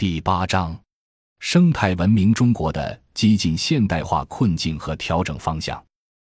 [0.00, 0.74] 第八章：
[1.40, 5.84] 生态文明中国的激进现代化困境和调整方向。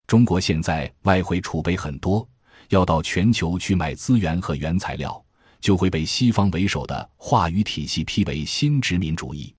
[0.05, 2.27] 中国现在外汇储备很多，
[2.67, 5.23] 要到全球去买资源和原材料，
[5.61, 9.55] 就会被西方为首的话语体系批为新殖民主义。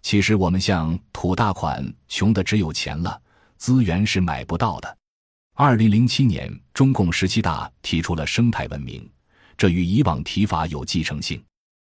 [0.00, 3.20] 其实我们像土大款，穷的只有钱了，
[3.58, 4.96] 资源是买不到的。
[5.56, 9.06] 二零零七年，中共十七大提出了生态文明，
[9.58, 11.44] 这与以往提法有继承性。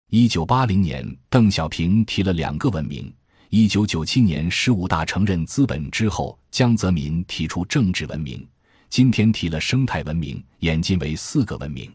[0.10, 3.14] 一九八零年，邓小平提了两个文明。
[3.50, 8.48] 一九九七年，十五大承认资本之后，江泽民提出政治文明。
[8.90, 11.92] 今天提了生态文明，演进为四个文明。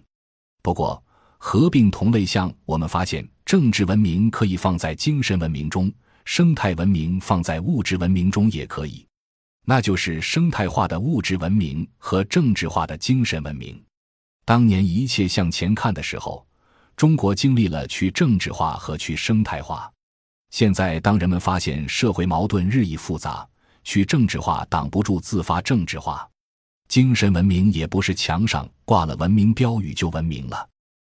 [0.63, 1.03] 不过，
[1.39, 5.91] 合并同类项，我们发现政治文明可以放在精神文明中。
[6.27, 9.07] 生态文明放在物质文明中也可以，
[9.65, 13.83] 那就是生态化的物质文明和政治化的精神文明。
[14.45, 16.47] 当年一切向前看的时候，
[16.97, 19.91] 中国经历了去政治化和去生态化。
[20.51, 23.47] 现在，当人们发现社会矛盾日益复杂，
[23.85, 26.29] 去政治化挡不住自发政治化，
[26.89, 30.69] 精神文明也不是墙上挂了文明标语就文明了。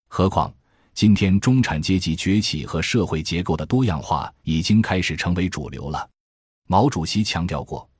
[0.09, 0.53] 何况。
[0.97, 6.09] 今天，中产阶级崛起和社会结构的多样化已经开始成为主流了。
[6.69, 7.91] 毛主席强调过，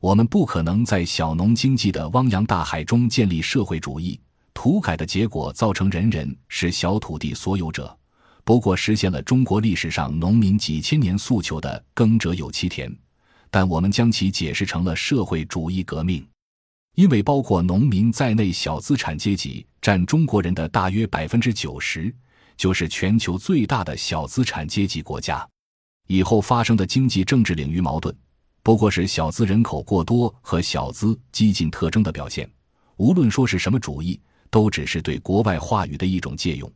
[0.00, 4.20] 我们不可能在小农经济的汪洋大海中建立社会主义。
[4.54, 7.96] 土改的结果造成人人是小土地所有者，
[8.44, 12.94] 不过实现了中国历史上农民几千年诉求的“耕者有其田”，
[13.50, 16.26] 但我们将其解释成了社会主义革命，
[16.94, 22.14] 因为包括农民在内，小资产阶级占中国人的大约百分之九十。
[22.54, 25.44] 就是全球最大的小资产阶级国家，
[26.06, 28.14] 以后发生的经济政治领域矛盾，
[28.62, 32.48] 不过是小资人口过多和小资激进特征的表现。
[32.98, 34.20] 无论说是什么主义，
[34.52, 36.70] 都只是对国外话语的一种借用。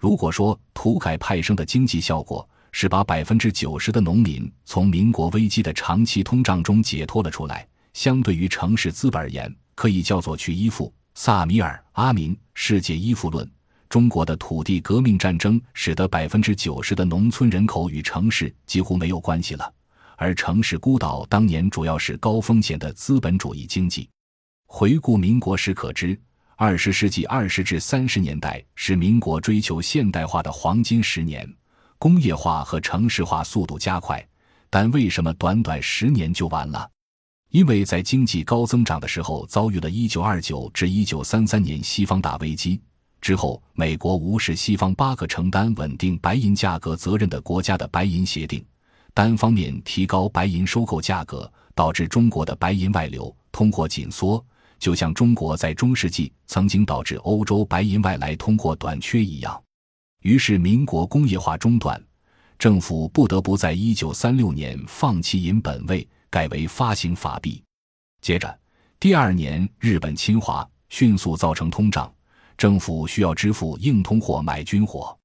[0.00, 10.90] 如果说土改派生的经济效果是把百分之九十的农民从民国危机的长期通胀中解脱了出来，相对于城市资本而言，可以叫做去依附。
[11.14, 13.44] 萨米尔·阿明《世界依附论》。
[13.88, 19.72] 中国的土地革命战争使得百分之九十的农村人口与城市几乎没有关系了，
[20.16, 24.08] 而城市孤岛当年主要是高风险的资本主义经济。
[24.66, 26.20] 回顾民国时可知，
[26.60, 31.48] 二十世纪二十至三十年代是民国追求现代化的黄金十年，
[32.00, 34.26] 工业化和城市化速度加快。
[34.68, 36.90] 但为什么短短十年就完了？
[37.50, 42.80] 因为在经济高增长的时候遭遇了一九二九至一九三三年西方大危机。
[43.20, 48.66] 之后，美国无视西方八个承担稳定白银价格责任的国家的白银协定，
[49.14, 54.44] 单方面提高白银收购价格，导致中国的白银外流、通货紧缩，
[54.78, 59.62] 就像中国在中世纪曾经导致欧洲白银外来通货短缺一样。
[60.22, 62.02] 于是，民国工业化中断，
[62.58, 67.62] 政府不得不在一九三六年放弃银本位，改为发行法币。
[68.20, 68.58] 接着，
[68.98, 72.12] 第二年日本侵华，迅速造成通胀。
[72.56, 75.16] 政府需要支付硬通货买军火，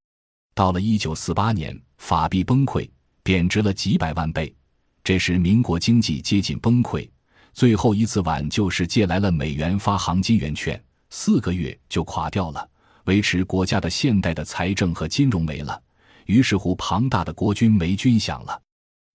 [0.54, 2.88] 到了一九四八年，法币崩溃，
[3.24, 4.56] 贬值了几百万倍。
[5.04, 7.10] 这时，民国经济接近崩溃，
[7.54, 10.82] 最后一次挽救是借来了美元发行金圆券，
[11.12, 12.68] 四个月就垮掉了，
[13.06, 15.80] 维持国家的现代的财政和金融没了。
[16.26, 18.60] 于是乎，庞大的国军没军饷了。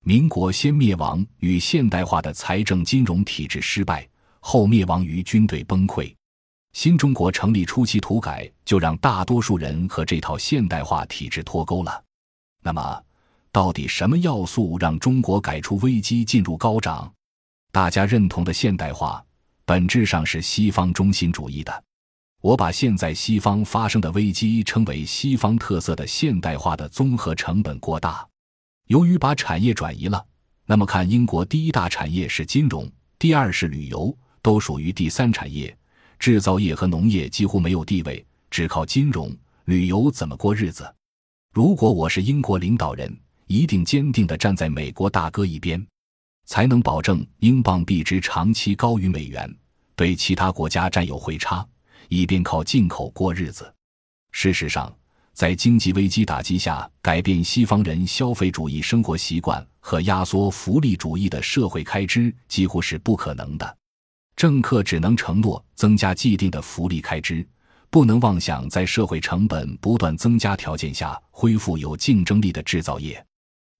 [0.04, 4.08] 民国先灭亡与现代化的财政金融体制失败，
[4.40, 6.14] 后灭亡于军队崩溃。
[6.72, 12.04] 新中国成立初期土改，就让大多数人和这套现代化体制脱钩了。
[12.62, 13.02] 那么，
[13.50, 17.12] 到底什么要素让中国改出危机进入高涨？
[17.70, 19.22] 大家认同的现代化，
[19.64, 21.84] 本质上是西方中心主义的。
[22.40, 28.26] 我把现在西方发生的危机称为西方特色的现代化的综合成本过大。
[28.86, 30.24] 由于把产业转移了，
[30.64, 35.76] 那么看英国第一大产业是金融，第二是旅游，都属于第三产业。
[36.18, 39.36] 制造业和农业几乎没有地位，只靠金融、
[39.66, 40.90] 旅游怎么过日子？
[41.52, 43.14] 如果我是英国领导人，
[43.46, 45.84] 一定坚定地站在美国大哥一边，
[46.48, 49.54] 才能保证英镑币值长期高于美元，
[49.94, 51.64] 对其他国家占有汇差，
[52.08, 53.70] 以便靠进口过日子。
[54.32, 54.90] 事实上，
[55.34, 63.76] 在经济危机打击下，改变西方人消费主义生活习惯和压缩福利主义的社会开支几乎是不可能的。
[64.34, 67.46] 政客只能承诺增加既定的福利开支，
[67.90, 73.22] 不能妄想在社会成本不断增加条件下恢复有竞争力的制造业。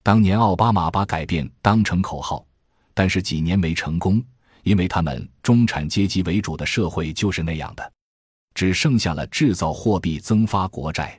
[0.03, 2.44] 当年奥巴马把改变当成口号，
[2.99, 4.21] 但是几年没成功，
[4.65, 7.93] 因为他们中产阶级为主的社会就是那样的，
[8.55, 11.17] 只剩下了制造货币增发国债。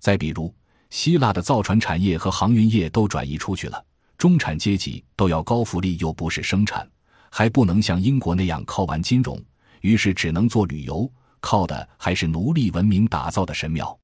[0.00, 0.50] 再比如，
[0.88, 3.84] 希腊的造船产业和航运业都转移出去了，
[4.16, 6.90] 中产阶级都要高福利，又不是生产，
[7.30, 9.38] 还不能像英国那样靠玩金融，
[9.82, 11.06] 于是只能做旅游，
[11.40, 13.94] 靠的还是奴隶文明打造的神庙。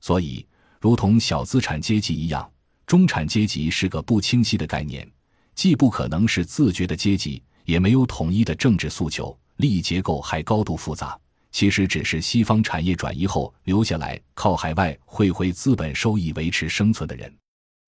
[0.00, 0.48] 所以，
[0.80, 2.50] 如同小资产阶级一样，
[2.86, 5.06] 中产阶级是个不清晰的概念，
[5.54, 11.18] 既不可能是自觉的阶级，也没有统一的政治诉求，利益结构还高度复杂。
[11.52, 17.32] 其实只是西方产业转移后留下来靠海外汇回资本收益维持生存的人。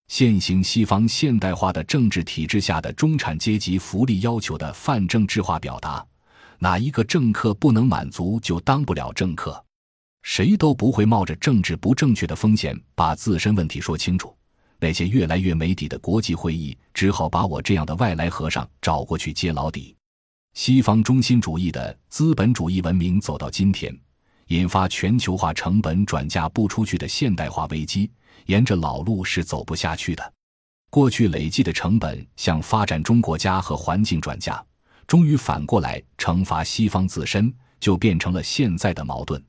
[0.07, 6.07] 现行西方现代化的政治体制下的中产阶级福利要求的泛政治化表达，
[6.61, 9.61] 哪一个政客不能满足就当不了政客，
[10.23, 14.33] 谁都不会冒着政治不正确的风险把自身问题说清楚。
[14.79, 19.95] 那些越来越没底的国际会议，只好把我这样的外来和尚找过去揭老底。
[20.55, 23.95] 西方中心主义的资本主义文明走到今天，
[24.49, 28.11] 引发全球化成本转嫁不出去的现代化危机，
[28.47, 30.33] 沿着老路是走不下去的。
[30.89, 34.65] 过去累计的成本向发展中国家和环境转嫁，
[35.07, 39.43] 终于反过来惩罚西方自身，就变成了现在的矛盾。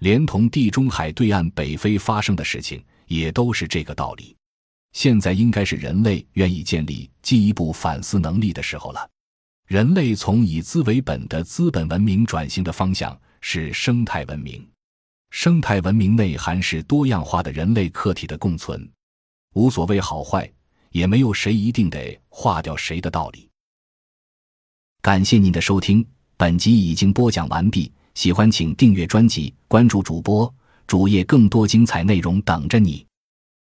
[0.00, 4.34] 连同地中海对岸北非发生的事情，也都是这个道理。
[4.92, 9.08] 现在应该是人类愿意建立进一步反思能力的时候了。
[9.66, 14.66] 人类从以资为本的资本文明转型的方向是生态文明，
[15.30, 18.90] 生态文明内涵是多样化的人类客体的共存，
[19.54, 20.50] 无所谓好坏，
[20.90, 23.48] 也没有谁一定得划掉谁的道理。
[25.00, 26.04] 感谢您的收听，
[26.36, 27.92] 本集已经播讲完毕。
[28.14, 30.52] 喜欢请订阅专辑，关注主播
[30.88, 33.06] 主页，更多精彩内容等着你。